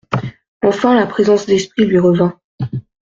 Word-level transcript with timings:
Enfin 0.63 0.95
la 0.95 1.05
présence 1.05 1.45
d'esprit 1.45 1.85
lui 1.85 1.99
revint. 1.99 2.35